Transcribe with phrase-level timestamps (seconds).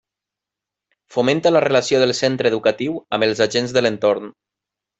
[1.15, 4.35] Fomenta la relació del centre educatiu amb els agents de l'entorn.